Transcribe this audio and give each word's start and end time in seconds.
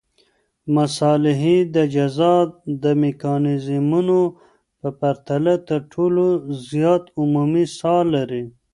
مصالحې 0.75 1.57
د 1.75 1.77
جزا 1.95 2.35
د 2.83 2.85
میکانیزمونو 3.03 4.19
په 4.79 4.87
پرتله 4.99 5.53
تر 5.69 5.79
ټولو 5.93 6.25
زیات 6.69 7.03
عمومي 7.21 7.65
ساه 7.79 8.03
لري. 8.13 8.43